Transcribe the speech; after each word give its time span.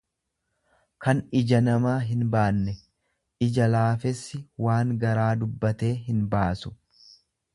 kan 1.05 1.19
ija 1.39 1.59
namaa 1.65 1.97
hinbaanne; 2.05 2.73
Ija 3.49 3.67
laafessi 3.75 4.41
waan 4.69 4.97
garaa 5.05 5.29
dubbatee 5.45 5.93
hinbaasu. 6.09 6.77